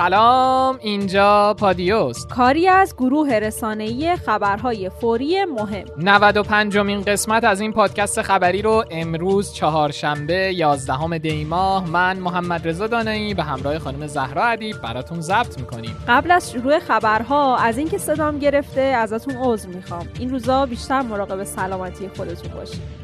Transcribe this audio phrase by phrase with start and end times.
[0.00, 5.84] سلام اینجا پادیوس کاری از گروه رسانه‌ای خبرهای فوری مهم.
[5.96, 12.68] 95 مین قسمت از این پادکست خبری رو امروز چهارشنبه 11 دی ماه من محمد
[12.68, 15.96] رضا دانایی به همراه خانم زهرا ادیب براتون ضبط می‌کنیم.
[16.08, 20.08] قبل از شروع خبرها از اینکه صدام گرفته ازتون عذر می‌خوام.
[20.18, 22.99] این روزا بیشتر مراقب سلامتی خودتون باشید.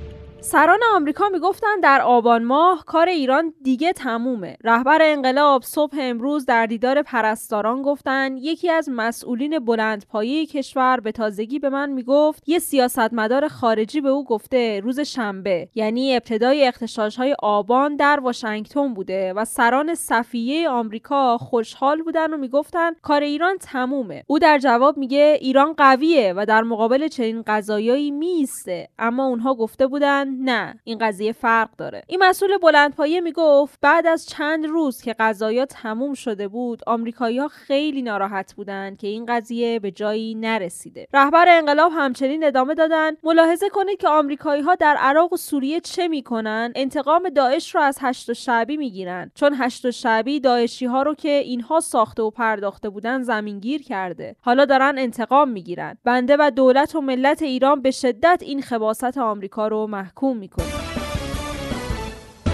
[0.47, 4.57] سران آمریکا می‌گفتند در آبان ماه کار ایران دیگه تمومه.
[4.65, 11.59] رهبر انقلاب صبح امروز در دیدار پرستاران گفتند یکی از مسئولین بلندپایه کشور به تازگی
[11.59, 16.73] به من می‌گفت یه سیاستمدار خارجی به او گفته روز شنبه یعنی ابتدای
[17.19, 23.57] های آبان در واشنگتن بوده و سران صفیه آمریکا خوشحال بودن و می‌گفتن کار ایران
[23.59, 24.25] تمومه.
[24.27, 29.87] او در جواب میگه ایران قویه و در مقابل چنین قضایایی میسته اما اونها گفته
[29.87, 32.03] بودن نه این قضیه فرق داره.
[32.07, 38.03] این مسئول بلندپایه می‌گفت بعد از چند روز که قضایا تموم شده بود آمریکایی‌ها خیلی
[38.03, 41.07] ناراحت بودند که این قضیه به جایی نرسیده.
[41.15, 46.73] رهبر انقلاب همچنین ادامه دادن ملاحظه کنید که آمریکایی‌ها در عراق و سوریه چه می‌کنن؟
[46.75, 51.81] انتقام داعش رو از هشت شعبی می‌گیرن چون هشت شعبی داعشی ها رو که اینها
[51.81, 54.37] ساخته و پرداخته بودن زمینگیر کرده.
[54.41, 55.99] حالا دارن انتقام می‌گیرن.
[56.05, 60.26] بنده و دولت و ملت ایران به شدت این خباست آمریکا رو محکوم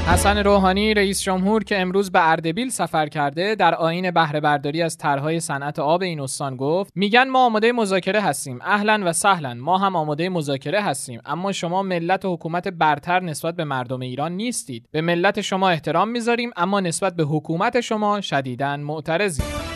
[0.07, 4.99] حسن روحانی رئیس جمهور که امروز به اردبیل سفر کرده در آین بهره برداری از
[4.99, 8.59] طرحهای صنعت آب این استان گفت میگن ما آماده مذاکره هستیم.
[8.63, 9.55] اهلا و سهلا.
[9.55, 11.21] ما هم آماده مذاکره هستیم.
[11.27, 14.89] اما شما ملت و حکومت برتر نسبت به مردم ایران نیستید.
[14.91, 19.72] به ملت شما احترام می‌ذاریم اما نسبت به حکومت شما شدیدا معترضیم.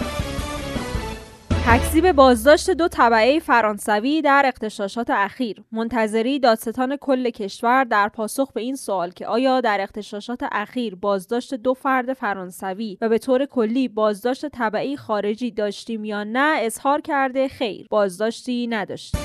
[1.68, 5.62] تکذیب بازداشت دو طبعه فرانسوی در اختشاشات اخیر.
[5.72, 11.54] منتظری دادستان کل کشور در پاسخ به این سوال که آیا در اختشاشات اخیر بازداشت
[11.54, 17.48] دو فرد فرانسوی و به طور کلی بازداشت طبعی خارجی داشتیم یا نه اظهار کرده
[17.48, 17.86] خیر.
[17.90, 19.20] بازداشتی نداشتیم.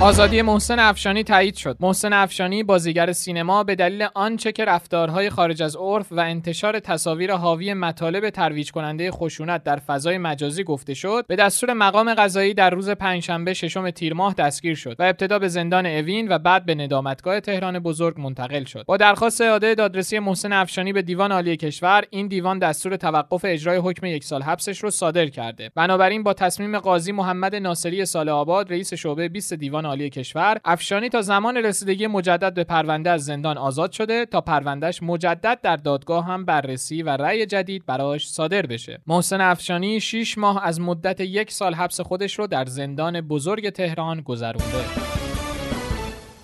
[0.00, 1.76] آزادی محسن افشانی تایید شد.
[1.80, 7.32] محسن افشانی بازیگر سینما به دلیل آنچه که رفتارهای خارج از عرف و انتشار تصاویر
[7.32, 12.70] حاوی مطالب ترویج کننده خشونت در فضای مجازی گفته شد، به دستور مقام قضایی در
[12.70, 16.74] روز پنجشنبه ششم تیر ماه دستگیر شد و ابتدا به زندان اوین و بعد به
[16.74, 18.84] ندامتگاه تهران بزرگ منتقل شد.
[18.86, 23.78] با درخواست اعاده دادرسی محسن افشانی به دیوان عالی کشور، این دیوان دستور توقف اجرای
[23.78, 25.70] حکم یک سال حبسش رو صادر کرده.
[25.74, 31.08] بنابراین با تصمیم قاضی محمد ناصری سال آباد رئیس شعبه 20 دیوان عالی کشور افشانی
[31.08, 36.26] تا زمان رسیدگی مجدد به پرونده از زندان آزاد شده تا پروندهش مجدد در دادگاه
[36.26, 41.52] هم بررسی و رأی جدید براش صادر بشه محسن افشانی 6 ماه از مدت یک
[41.52, 44.84] سال حبس خودش رو در زندان بزرگ تهران گذرونده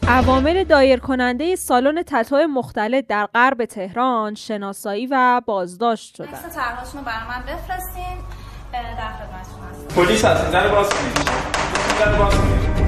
[0.09, 6.29] عوامل دایر کننده سالن تتو مختلط در غرب تهران شناسایی و بازداشت شدن.
[6.29, 6.63] اصلا
[6.95, 8.17] رو برای من بفرستین
[8.73, 10.03] در خدمتتون هستم.
[10.03, 11.15] پلیس هستین در باز کنید.
[12.01, 12.84] در باز کنید.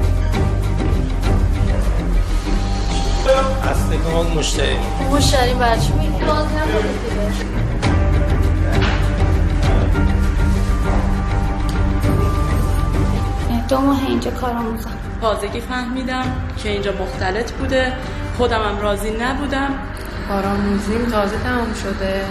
[3.65, 4.77] هسته که مشتری
[5.13, 6.47] مشتری بچه میگه باز
[13.69, 16.25] دو ماه اینجا کار آموزم تازگی فهمیدم
[16.57, 17.93] که اینجا مختلط بوده.
[18.39, 19.71] خودم هم راضی نبودم.
[20.29, 22.25] کارآموزیم تازه تمام شده.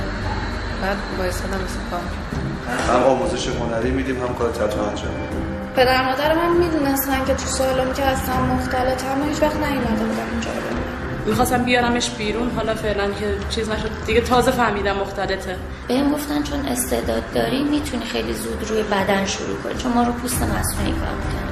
[0.82, 2.00] بعد بایستادم مثل کار
[2.96, 5.12] هم آموزش هنری میدیم هم کار تتو انجام
[5.76, 10.30] پدر مادر من می‌دونستن که تو سالم که هستم مختلط هم هیچ وقت نیومده بودم
[10.32, 10.50] اینجا
[11.26, 12.52] می‌خواستم بیارمش بیرون.
[12.56, 13.90] حالا فعلا که چیز نشد.
[14.06, 15.56] دیگه تازه فهمیدم مختلطه.
[15.88, 19.74] بهم گفتن چون استعداد داری می‌تونی خیلی زود روی بدن شروع کنی.
[19.74, 21.45] چون ما رو پوست مصنوعی کار می‌کنیم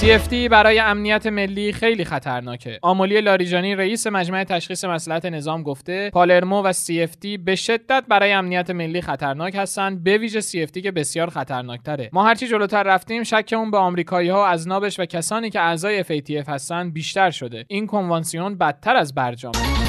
[0.00, 2.78] CFD برای امنیت ملی خیلی خطرناکه.
[2.82, 8.70] آمولی لاریجانی رئیس مجمع تشخیص مسئلات نظام گفته پالرمو و CFD به شدت برای امنیت
[8.70, 12.10] ملی خطرناک هستند به ویژه CFD که بسیار خطرناکتره.
[12.12, 16.48] ما هرچی جلوتر رفتیم شکمون به آمریکایی ها از نابش و کسانی که اعضای FATF
[16.48, 17.64] هستند بیشتر شده.
[17.68, 19.83] این کنوانسیون بدتر از برجامه.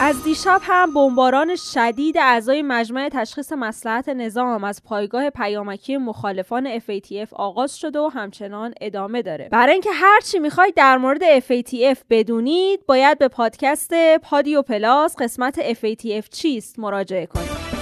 [0.00, 7.32] از دیشب هم بمباران شدید اعضای مجمع تشخیص مسلحت نظام از پایگاه پیامکی مخالفان FATF
[7.32, 9.48] آغاز شده و همچنان ادامه داره.
[9.52, 16.28] برای اینکه هرچی می‌خواید در مورد FATF بدونید باید به پادکست پادیو پلاس قسمت FATF
[16.28, 17.75] چیست مراجعه کنید.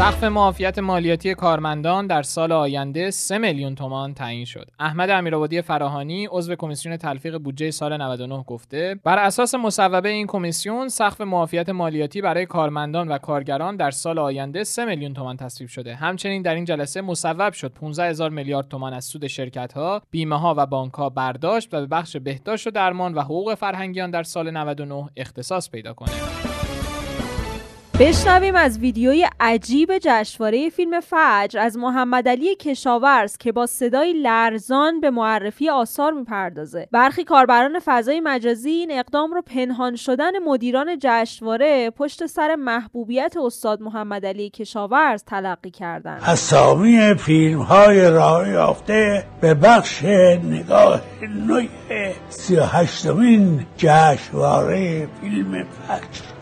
[0.00, 4.70] سقف معافیت مالیاتی کارمندان در سال آینده 3 میلیون تومان تعیین شد.
[4.78, 10.88] احمد امیرآبادی فراهانی عضو کمیسیون تلفیق بودجه سال 99 گفته بر اساس مصوبه این کمیسیون
[10.88, 15.94] سقف معافیت مالیاتی برای کارمندان و کارگران در سال آینده 3 میلیون تومان تصویب شده.
[15.94, 20.38] همچنین در این جلسه مصوب شد 15 هزار میلیارد تومان از سود شرکت ها، بیمه
[20.38, 24.22] ها و بانک ها برداشت و به بخش بهداشت و درمان و حقوق فرهنگیان در
[24.22, 26.10] سال 99 اختصاص پیدا کنه.
[28.00, 35.00] بشنویم از ویدیوی عجیب جشنواره فیلم فجر از محمد علی کشاورز که با صدای لرزان
[35.00, 36.88] به معرفی آثار می‌پردازه.
[36.92, 43.82] برخی کاربران فضای مجازی این اقدام رو پنهان شدن مدیران جشنواره پشت سر محبوبیت استاد
[43.82, 50.04] محمد علی کشاورز تلقی کردن اسامی فیلم های راه یافته به بخش
[50.44, 51.00] نگاه
[51.46, 51.62] نوع
[52.28, 56.39] سی و هشتمین جشنواره فیلم فجر.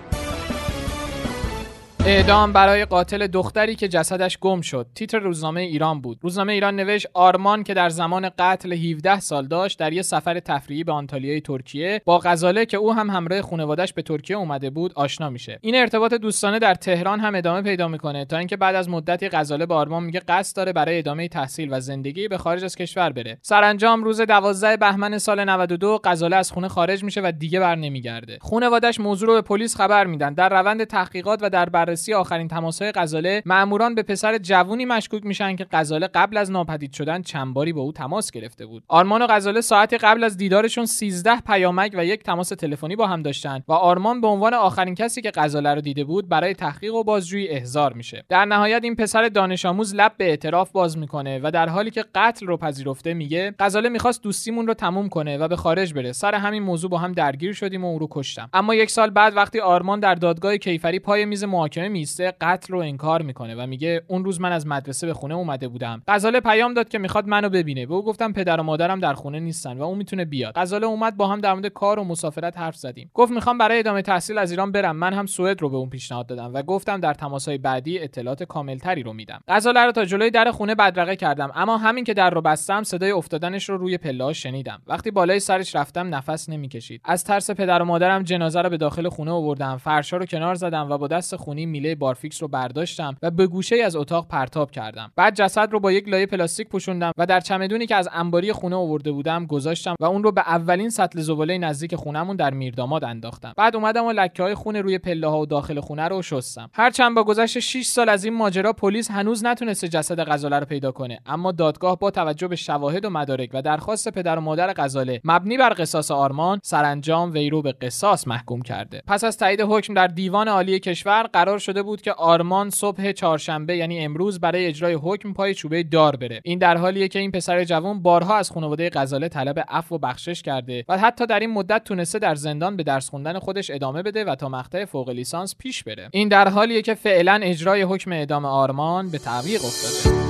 [2.06, 4.86] اعدام برای قاتل دختری که جسدش گم شد.
[4.94, 6.18] تیتر روزنامه ایران بود.
[6.22, 10.84] روزنامه ایران نوشت آرمان که در زمان قتل 17 سال داشت در یه سفر تفریحی
[10.84, 15.30] به آنتالیای ترکیه با غزاله که او هم همراه خانوادش به ترکیه اومده بود آشنا
[15.30, 15.58] میشه.
[15.60, 19.66] این ارتباط دوستانه در تهران هم ادامه پیدا می‌کنه تا اینکه بعد از مدتی غزاله
[19.66, 23.38] به آرمان میگه قصد داره برای ادامه تحصیل و زندگی به خارج از کشور بره.
[23.42, 28.38] سرانجام روز 12 بهمن سال 92 غزاله از خونه خارج میشه و دیگه بر نمیگرده.
[28.40, 30.34] خانوادش موضوع رو به پلیس خبر میدن.
[30.34, 35.56] در روند تحقیقات و در بررسی آخرین تماسهای غزاله ماموران به پسر جوونی مشکوک میشن
[35.56, 38.82] که غزاله قبل از ناپدید شدن چند باری با او تماس گرفته بود.
[38.88, 43.22] آرمان و غزاله ساعتی قبل از دیدارشون 13 پیامک و یک تماس تلفنی با هم
[43.22, 47.04] داشتن و آرمان به عنوان آخرین کسی که غزاله رو دیده بود برای تحقیق و
[47.04, 48.24] بازجویی احضار میشه.
[48.28, 52.04] در نهایت این پسر دانش آموز لب به اعتراف باز می‌کنه و در حالی که
[52.14, 56.12] قتل رو پذیرفته میگه غزاله می‌خواست دوستیمون رو تموم کنه و به خارج بره.
[56.12, 58.50] سر همین موضوع با هم درگیر شدیم و او رو کشتم.
[58.52, 62.78] اما یک سال بعد وقتی آرمان در دادگاه کیفری پای میز محاکمه میسته قتل رو
[62.78, 66.02] انکار می‌کنه و میگه اون روز من از مدرسه به خونه اومده بودم.
[66.08, 67.86] غزاله پیام داد که می‌خواد منو ببینه.
[67.86, 70.52] به او گفتم پدر و مادرم در خونه نیستن و اون می‌تونه بیاد.
[70.56, 73.10] غزاله اومد با هم در مورد کار و مسافرت حرف زدیم.
[73.14, 74.96] گفت می‌خوام برای ادامه تحصیل از ایران برم.
[74.96, 79.02] من هم سوئد رو به اون پیشنهاد دادم و گفتم در تماسهای بعدی اطلاعات کاملتری
[79.02, 79.40] رو میدم.
[79.48, 81.50] غزاله رو تا جلوی در خونه بدرقه کردم.
[81.54, 84.82] اما همین که در رو بستم صدای افتادنش رو روی پله شنیدم.
[84.86, 87.00] وقتی بالای سرش رفتم نفس نمی‌کشید.
[87.04, 89.76] از ترس پدر و مادرم جنازه رو به داخل خونه آوردم.
[89.76, 93.76] فرشا رو کنار زدم و با دست خونی میله بارفیکس رو برداشتم و به گوشه
[93.76, 95.12] از اتاق پرتاب کردم.
[95.16, 98.76] بعد جسد رو با یک لایه پلاستیک پوشوندم و در چمدونی که از انباری خونه
[98.76, 103.52] آورده بودم گذاشتم و اون رو به اولین سطل زباله نزدیک خونمون در میرداماد انداختم.
[103.56, 106.70] بعد اومدم و لکه های خون روی پله ها و داخل خونه رو شستم.
[106.72, 110.92] هرچند با گذشت 6 سال از این ماجرا پلیس هنوز نتونسته جسد غزاله رو پیدا
[110.92, 115.20] کنه اما دادگاه با توجه به شواهد و مدارک و درخواست پدر و مادر غزاله
[115.24, 119.02] مبنی بر قصاص آرمان سرانجام وی رو به قصاص محکوم کرده.
[119.06, 123.76] پس از تایید حکم در دیوان عالی کشور قرار شده بود که آرمان صبح چهارشنبه
[123.76, 126.40] یعنی امروز برای اجرای حکم پای چوبه دار بره.
[126.44, 130.43] این در حالیه که این پسر جوان بارها از خانواده غزاله طلب عفو و بخشش
[130.43, 134.25] کرده و حتی در این مدت تونسته در زندان به درس خوندن خودش ادامه بده
[134.25, 136.08] و تا مقطع فوق لیسانس پیش بره.
[136.12, 140.27] این در حالیه که فعلا اجرای حکم اعدام آرمان به تعویق افتاده.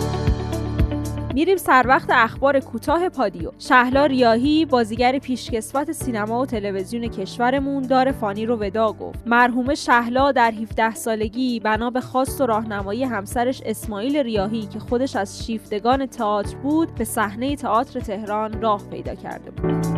[1.38, 3.50] میریم سر وقت اخبار کوتاه پادیو.
[3.58, 9.19] شهلا ریاهی بازیگر پیشکسوت سینما و تلویزیون کشورمون دار فانی رو ودا گفت.
[9.26, 15.17] مرحوم شهلا در 17 سالگی بنا به خواست و راهنمایی همسرش اسماعیل ریاهی که خودش
[15.17, 19.98] از شیفتگان تئاتر بود به صحنه تئاتر تهران راه پیدا کرده بود.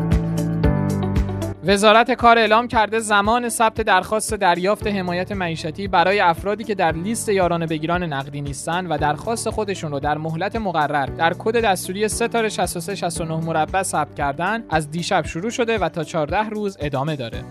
[1.64, 7.28] وزارت کار اعلام کرده زمان ثبت درخواست دریافت حمایت معیشتی برای افرادی که در لیست
[7.28, 12.48] یارانه بگیران نقدی نیستند و درخواست خودشون رو در مهلت مقرر در کد دستوری ستاره
[12.48, 17.44] 63 69 مربع ثبت کردن از دیشب شروع شده و تا 14 روز ادامه داره.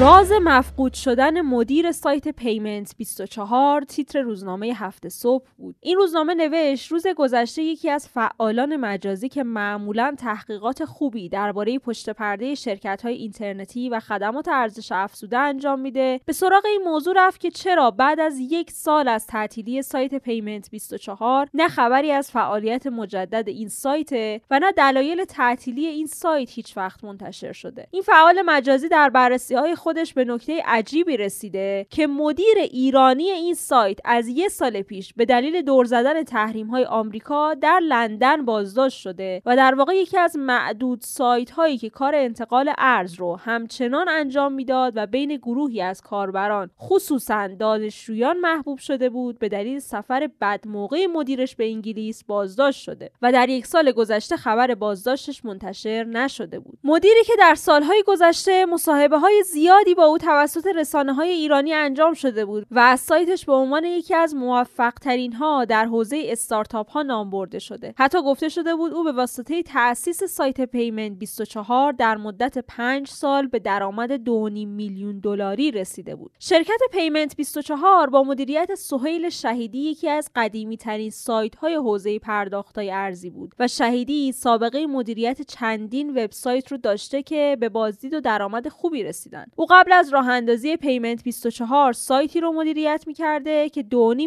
[0.00, 5.76] راز مفقود شدن مدیر سایت Payment 24 تیتر روزنامه هفته صبح بود.
[5.80, 12.10] این روزنامه نوشت روز گذشته یکی از فعالان مجازی که معمولا تحقیقات خوبی درباره پشت
[12.10, 17.40] پرده شرکت های اینترنتی و خدمات ارزش افزوده انجام میده به سراغ این موضوع رفت
[17.40, 22.86] که چرا بعد از یک سال از تعطیلی سایت Payment 24 نه خبری از فعالیت
[22.86, 27.86] مجدد این سایت و نه دلایل تعطیلی این سایت هیچ وقت منتشر شده.
[27.90, 33.54] این فعال مجازی در بررسی های خودش به نکته عجیبی رسیده که مدیر ایرانی این
[33.54, 39.00] سایت از یه سال پیش به دلیل دور زدن تحریم های آمریکا در لندن بازداشت
[39.00, 44.08] شده و در واقع یکی از معدود سایت هایی که کار انتقال ارز رو همچنان
[44.08, 50.28] انجام می‌داد و بین گروهی از کاربران خصوصا دانشجویان محبوب شده بود به دلیل سفر
[50.40, 56.04] بد موقع مدیرش به انگلیس بازداشت شده و در یک سال گذشته خبر بازداشتش منتشر
[56.04, 56.78] نشده بود.
[56.84, 59.42] مدیری که در سالهای گذشته مصاحبه های
[59.78, 63.84] زیادی با او توسط رسانه های ایرانی انجام شده بود و از سایتش به عنوان
[63.84, 67.94] یکی از موفق ترین ها در حوزه استارتاپ ها نام برده شده.
[67.98, 73.46] حتی گفته شده بود او به واسطه تأسیس سایت Payment 24 در مدت 5 سال
[73.46, 74.30] به درآمد 2.5
[74.66, 76.30] میلیون دلاری رسیده بود.
[76.38, 82.78] شرکت Payment 24 با مدیریت سهیل شهیدی یکی از قدیمی ترین سایت های حوزه پرداخت
[82.78, 88.20] های ارزی بود و شهیدی سابقه مدیریت چندین وبسایت رو داشته که به بازدید و
[88.20, 89.46] درآمد خوبی رسیدن.
[89.56, 93.86] او قبل از راه اندازی Payment 24 سایتی رو مدیریت می‌کرده که 2.5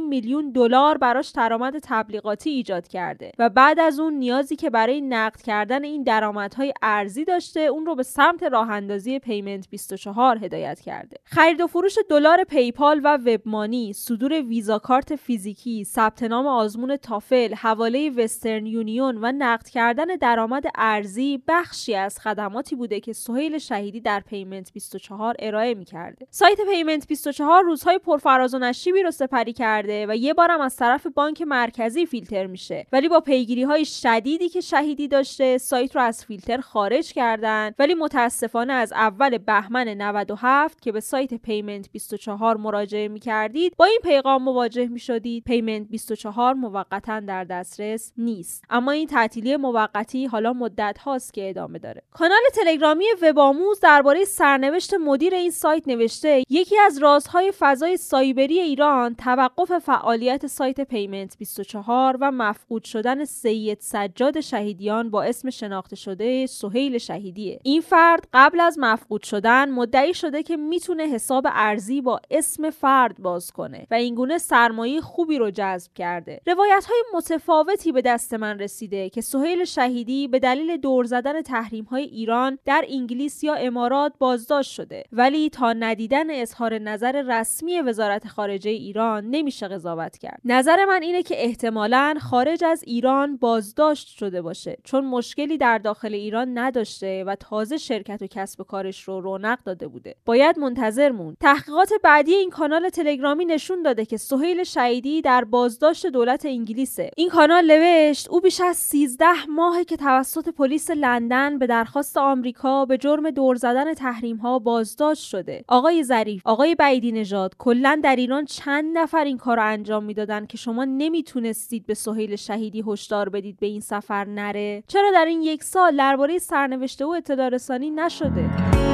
[0.10, 5.41] میلیون دلار براش درآمد تبلیغاتی ایجاد کرده و بعد از اون نیازی که برای نقد
[5.41, 11.17] کردن این درآمدهای ارزی داشته اون رو به سمت راه اندازی Payment 24 هدایت کرده.
[11.24, 17.53] خرید و فروش دلار PayPal و WebMoney صدور Visa Card فیزیکی ثبت نام آزمون تافل
[17.53, 24.01] حواله Western Union و نقد کردن درآمد ارزی بخشی از خدماتی بوده که سهیل شهیدی
[24.01, 26.28] در Payment 24 ارائه می کرده.
[26.30, 31.08] سایت Payment 24 روزهای پرفراز و نشیبی رو سپری کرده و یه بارم از طرف
[31.08, 32.86] بانک مرکزی فیلتر میشه.
[32.92, 37.72] ولی با پیگیری های شدیدی که شهیدی داشته سایت رو از فیلتر خارج کردن.
[37.80, 43.86] ولی متاسفانه از اول بهمن 97 که به سایت Payment 24 مراجعه می کردید با
[43.86, 48.64] این پیغام مواجه می شدید Payment 24 موقتا در دسترس نیست.
[48.70, 52.04] اما این تعطیلی موقتی حالا مدت هاست که ادامه داره.
[52.12, 59.15] کانال تلگرامی وبآموز درباره سرنوشت مدیر این سایت نوشته یکی از رازهای فضای سایبری ایران
[59.15, 66.46] توقف فعالیت سایت Payment 24 و مفقود شدن سید سجاد شهیدیان با اسم شناخته شده
[66.46, 67.60] سهیل شهیدیه.
[67.63, 73.18] این فرد قبل از مفقود شدن مدعی شده که می‌تونه حساب ارزی با اسم فرد
[73.20, 76.41] باز کنه و اینگونه سرمایه خوبی رو جذب کرده.
[76.48, 81.84] روایت های متفاوتی به دست من رسیده که سهیل شهیدی به دلیل دور زدن تحریم
[81.84, 85.00] های ایران در انگلیس یا امارات بازداشت شده.
[85.12, 90.41] ولی تا ندیدن اظهار نظر رسمی وزارت خارجه ایران نمیشه قضاوت کرد.
[90.46, 96.13] نظر من اینه که احتمالا خارج از ایران بازداشت شده باشه چون مشکلی در داخل
[96.13, 100.15] ایران نداشته و تازه شرکت و کسب کارش رو رونق داده بوده.
[100.25, 101.38] باید منتظر موند.
[101.39, 107.12] تحقیقات بعدی این کانال تلگرامی نشون داده که سهیل شهیدی در بازداشت دولت انگلیسه.
[107.17, 112.86] این کانال نوشت او بیش از 13 ماهه که توسط پلیس لندن به درخواست آمریکا
[112.86, 114.60] به جرم دور زدن تحریم ها
[114.91, 115.63] بازداشت شده.
[115.67, 120.45] آقای ظریف آقای بعیدی نژاد کلا در ایران چند نفر این کار رو انجام می‌دادن
[120.45, 125.41] که شما نمی‌تونستید به سهیل شهیدی هشدار بدید به این سفر نره؟ چرا در این
[125.41, 128.90] یک سال درباره سرنوشته او اطلاع رسانی نشده؟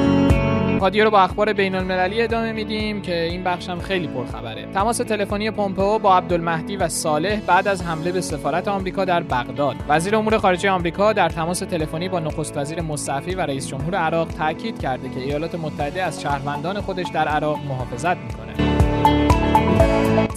[0.80, 4.66] رادیو رو با اخبار بین المللی ادامه میدیم که این بخش هم خیلی پرخبره.
[4.74, 9.76] تماس تلفنی پومپئو با عبدالمهدی و صالح بعد از حمله به سفارت آمریکا در بغداد.
[9.88, 14.28] وزیر امور خارجه آمریکا در تماس تلفنی با نخست وزیر مصطفی و رئیس جمهور عراق
[14.28, 18.68] تاکید کرده که ایالات متحده از شهروندان خودش در عراق محافظت می‌کنه.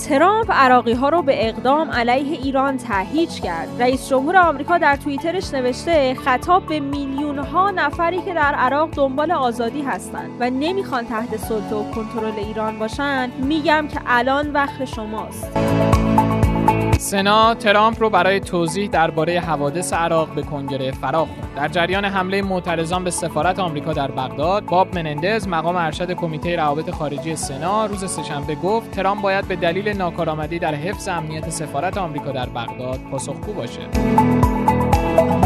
[0.10, 3.67] ترامپ عراقی ها رو به اقدام علیه ایران تهیج کرد.
[3.79, 9.31] رئیس جمهور آمریکا در توییترش نوشته خطاب به میلیون ها نفری که در عراق دنبال
[9.31, 15.57] آزادی هستند و نمی‌خوان تحت سلطه و کنترل ایران باشن میگم که الان وقت شماست.
[17.00, 21.53] سنا ترامپ رو برای توضیح درباره حوادث عراق به کنگره فرا خوند.
[21.55, 26.89] در جریان حمله معترضان به سفارت آمریکا در بغداد، باب منندز مقام ارشد کمیته روابط
[26.89, 32.31] خارجی سنا روز سهشنبه گفت ترامپ باید به دلیل ناکارآمدی در حفظ امنیت سفارت آمریکا
[32.31, 33.81] در بغداد پاسخگو باشه.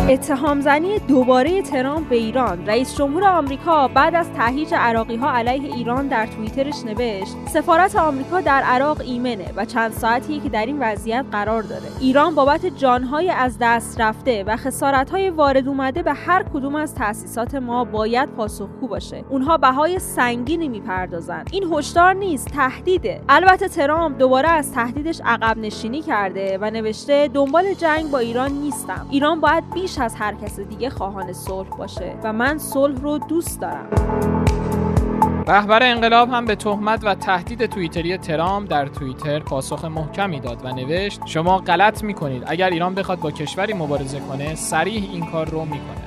[0.10, 2.68] اتهام زنی دوباره ترامپ به ایران.
[2.68, 8.42] رئیس جمهور آمریکا بعد از تهییج عراقی ها علیه ایران در توییترش نوشت سفارت آمریکا
[8.42, 11.84] در عراق ایمنه و چند ساعتی که در این وضعیت قرار داره.
[12.00, 17.56] ایران بابت جانهای از دست رفته و خسارتهای وارد اومده به هر کدوم از تأسیسات
[17.56, 19.24] ما باید پاسخگو باشه.
[19.30, 23.22] اونها بهای سنگینی می‌پردازن این هشدار نیست تهدیده.
[23.30, 29.08] البته ترامپ دوباره از تهدیدش عقب نشینی کرده و نوشته دنبال جنگ با ایران نیستم.
[29.10, 33.62] ایران باید بیش از هر کس دیگه خواهان صلح باشه و من صلح رو دوست
[33.62, 33.90] دارم.
[35.48, 40.72] رهبر انقلاب هم به تهمت و تهدید توییتری ترامپ در توییتر پاسخ محکمی داد و
[40.72, 42.44] نوشت شما غلط می‌کنید.
[42.48, 46.06] اگر ایران بخواد با کشوری مبارزه کنه سریح این کار رو می‌کنه.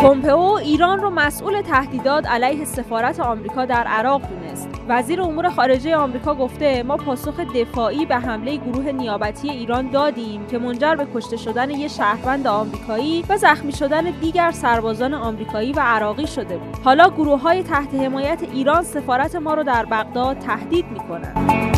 [0.00, 4.68] پومپئو ایران رو مسئول تهدیدات علیه سفارت آمریکا در عراق دونست.
[4.88, 10.58] وزیر امور خارجه آمریکا گفته ما پاسخ دفاعی به حمله گروه نیابتی ایران دادیم که
[10.58, 16.26] منجر به کشته شدن یک شهروند آمریکایی و زخمی شدن دیگر سربازان آمریکایی و عراقی
[16.26, 16.76] شده بود.
[16.84, 21.72] حالا گروه های تحت حمایت ایران سفارت ما رو در بغداد تهدید می‌کنند.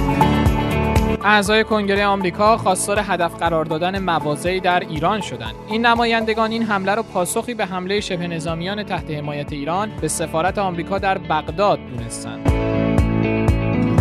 [1.25, 5.55] اعضای کنگره آمریکا خواستار هدف قرار دادن مواضعی در ایران شدند.
[5.69, 10.59] این نمایندگان این حمله را پاسخی به حمله شبه نظامیان تحت حمایت ایران به سفارت
[10.59, 12.74] آمریکا در بغداد دونستند.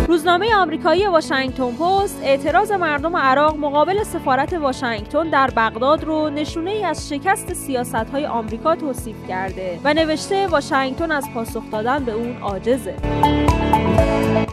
[0.08, 6.84] روزنامه آمریکایی واشنگتن پست اعتراض مردم عراق مقابل سفارت واشنگتن در بغداد رو نشونه ای
[6.84, 12.36] از شکست سیاست های آمریکا توصیف کرده و نوشته واشنگتن از پاسخ دادن به اون
[12.36, 12.94] عاجزه.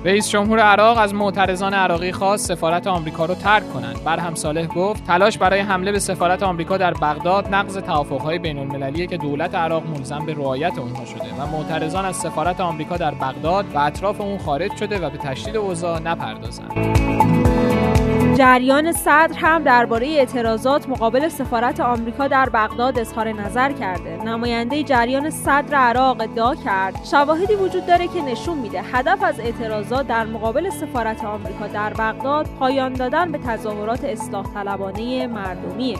[0.05, 4.03] رئیس جمهور عراق از معترضان عراقی خواست سفارت آمریکا رو ترک کنند.
[4.03, 9.07] برهم صالح گفت تلاش برای حمله به سفارت آمریکا در بغداد نقض توافقهای بین المللیه
[9.07, 13.65] که دولت عراق ملزم به رعایت اونها شده و معترضان از سفارت آمریکا در بغداد
[13.75, 17.50] و اطراف اون خارج شده و به تشدید اوضاع نپردازند.
[18.35, 24.23] جریان صدر هم درباره اعتراضات مقابل سفارت آمریکا در بغداد اظهار نظر کرده.
[24.23, 30.07] نماینده جریان صدر عراق ادعا کرد شواهدی وجود داره که نشون میده هدف از اعتراضات
[30.07, 35.97] در مقابل سفارت آمریکا در بغداد پایان دادن به تظاهرات اصلاح طلبانه مردمیه.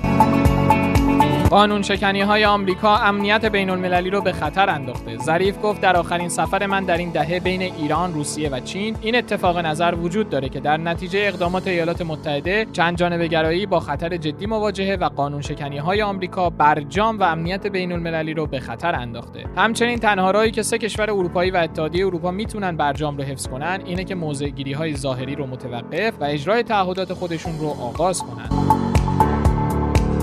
[1.52, 5.18] قانون شکنی های آمریکا امنیت بین المللی رو به خطر انداخته.
[5.18, 9.16] ظریف گفت در آخرین سفر من در این دهه بین ایران، روسیه و چین این
[9.16, 14.18] اتفاق نظر وجود داره که در نتیجه اقدامات ایالات متحده چند جانبه گرایی با خطر
[14.18, 18.96] جدی مواجهه و قانون شکنی های آمریکا برجام و امنیت بین المللی رو به خطر
[18.96, 19.46] انداخته.
[19.58, 23.80] همچنین تنها راهی که سه کشور اروپایی و اتحادیه اروپا می‌تونن برجام رو حفظ کنن
[23.86, 28.91] اینه که موضع های ظاهری رو متوقف و اجرای تعهدات خودشون رو آغاز کنن.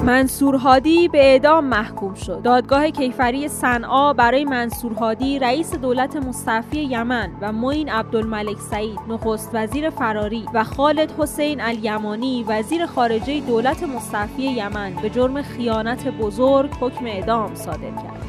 [0.05, 2.43] منصور هادی به اعدام محکوم شد.
[2.43, 9.51] دادگاه کیفری صنعا برای منصور هادی رئیس دولت مستعفی یمن و معین عبدالملک سعید نخست
[9.53, 16.71] وزیر فراری و خالد حسین الیمانی وزیر خارجه دولت مستعفی یمن به جرم خیانت بزرگ
[16.81, 18.25] حکم اعدام صادر کرد.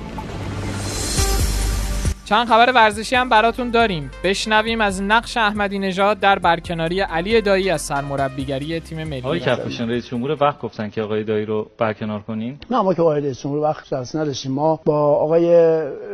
[2.29, 4.11] چند خبر ورزشی هم براتون داریم.
[4.23, 9.21] بشنویم از نقش احمدی نژاد در برکناری علی دایی از سرمربیگری تیم ملی.
[9.21, 12.57] آقای کفاشان رئیس جمهور وقت گفتن که آقای دایی رو برکنار کنین.
[12.71, 14.51] نه ما که آقای رئیس جمهور وقت درس نداشتیم.
[14.51, 15.47] ما با آقای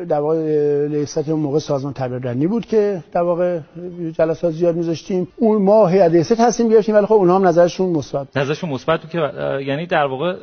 [0.06, 3.60] در واقع لیست اون موقع سازمان تبریرنی بود که در واقع
[4.18, 5.28] جلسات زیاد میذاشتیم.
[5.36, 9.10] اون ما هیئت ریاست تصمیم گرفتیم ولی خب اونها هم نظرشون مثبت نظرشون مثبت بود
[9.10, 9.18] که
[9.64, 10.36] یعنی در واقع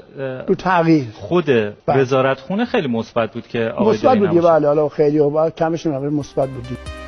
[0.47, 1.05] تو تغییر.
[1.15, 1.51] خود
[1.89, 5.19] وزارت خونه خیلی مثبت بود که آقای مثبت بود بله حالا خیلی
[5.63, 7.02] کمشون مقدار مثبت بودیم.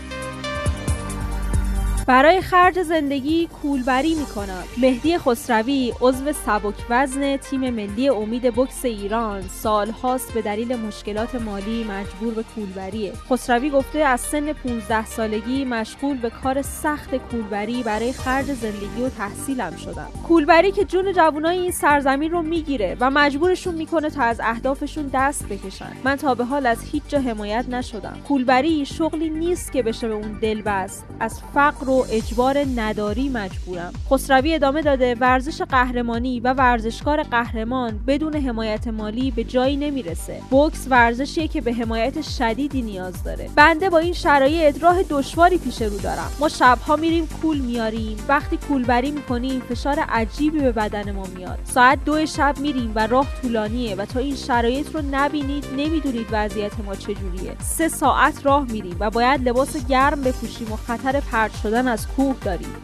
[2.06, 4.64] برای خرج زندگی کولبری می کند.
[4.78, 11.34] مهدی خسروی عضو سبک وزن تیم ملی امید بکس ایران سال هاست به دلیل مشکلات
[11.34, 13.12] مالی مجبور به کولبریه.
[13.30, 19.08] خسروی گفته از سن 15 سالگی مشغول به کار سخت کولبری برای خرج زندگی و
[19.08, 20.08] تحصیلم شدم.
[20.28, 25.48] کولبری که جون جوانای این سرزمین رو می‌گیره و مجبورشون می‌کنه تا از اهدافشون دست
[25.48, 25.92] بکشن.
[26.04, 28.16] من تا به حال از هیچ جا حمایت نشدم.
[28.28, 31.04] کولبری شغلی نیست که بشه به اون دل بست.
[31.20, 33.92] از فقر اجبار نداری مجبورم.
[34.10, 40.40] خسروی ادامه داده ورزش قهرمانی و ورزشکار قهرمان بدون حمایت مالی به جایی نمی‌رسه.
[40.50, 43.50] بوکس ورزشیه که به حمایت شدیدی نیاز داره.
[43.56, 46.32] بنده با این شرایط راه دشواری پیش رو دارم.
[46.40, 48.16] ما شبها میریم کول میاریم.
[48.28, 51.58] وقتی کولبری می‌کنیم فشار عجیبی به بدن ما میاد.
[51.64, 56.72] ساعت دو شب میریم و راه طولانیه و تا این شرایط رو نبینید نمی‌دونید وضعیت
[56.86, 57.56] ما چجوریه.
[57.62, 62.36] سه ساعت راه میریم و باید لباس گرم بپوشیم و خطر پرت شدن از کوه
[62.44, 62.74] داریم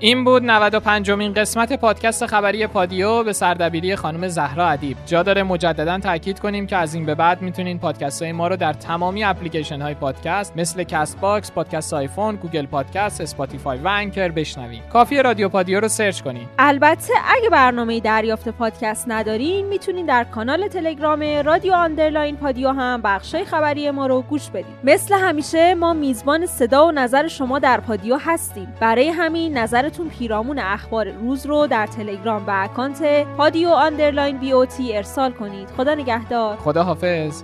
[0.00, 4.96] این بود 95 مین قسمت پادکست خبری پادیو به سردبیری خانم زهرا ادیب.
[5.06, 8.56] جا داره مجددا تاکید کنیم که از این به بعد می‌تونین پادکست های ما رو
[8.56, 14.80] در تمامی اپلیکیشن های پادکست مثل Castbox، پادکست آیفون، Google Podcast، Spotify و Anchor بشنوین.
[14.92, 16.46] کافی رادیو پادیو رو search کنین.
[16.58, 23.44] البته اگه برنامه دریافت پادکست ندارین می‌تونین در کانال تلگرام رادیو underline پادیو هم بخشای
[23.44, 24.76] خبری ما رو گوش بدید.
[24.84, 28.74] مثل همیشه ما میزبان صدا و نظر شما در پادیو هستیم.
[28.80, 34.52] برای همین نظر نظرتون پیرامون اخبار روز رو در تلگرام و account پادیو underline بی
[34.96, 35.68] ارسال کنید.
[35.68, 36.56] خدا نگهدار.
[36.56, 37.42] خدا حافظ